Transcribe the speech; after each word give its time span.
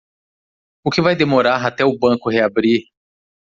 O 0.83 0.89
que 0.89 0.99
vai 0.99 1.15
demorar 1.15 1.63
até 1.63 1.85
o 1.85 1.95
banco 1.95 2.27
reabrir? 2.31 2.85